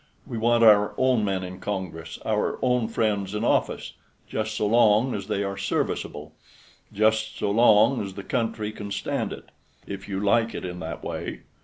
[0.25, 3.93] We want our own men in Congress, our own friends in office,
[4.27, 6.33] just so long as they are serviceable
[6.91, 9.49] just so long as the country can stand it,
[9.85, 11.41] if you like it in that way.